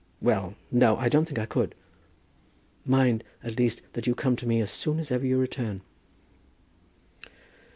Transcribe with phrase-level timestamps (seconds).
[0.19, 1.75] "Well, no; I don't think I could."
[2.85, 5.81] "Mind, at least, that you come to me as soon as ever you return."